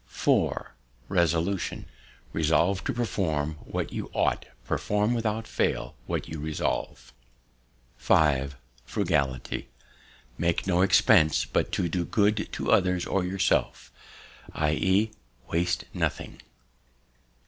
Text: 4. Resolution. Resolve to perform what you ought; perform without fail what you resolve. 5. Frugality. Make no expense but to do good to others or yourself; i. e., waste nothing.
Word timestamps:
4. 0.07 0.73
Resolution. 1.09 1.85
Resolve 2.33 2.83
to 2.85 2.91
perform 2.91 3.59
what 3.65 3.93
you 3.93 4.09
ought; 4.15 4.47
perform 4.65 5.13
without 5.13 5.45
fail 5.47 5.93
what 6.07 6.27
you 6.27 6.39
resolve. 6.39 7.13
5. 7.97 8.55
Frugality. 8.83 9.69
Make 10.39 10.65
no 10.65 10.81
expense 10.81 11.45
but 11.45 11.71
to 11.73 11.87
do 11.87 12.03
good 12.03 12.49
to 12.53 12.71
others 12.71 13.05
or 13.05 13.23
yourself; 13.23 13.91
i. 14.55 14.71
e., 14.71 15.11
waste 15.51 15.85
nothing. 15.93 16.41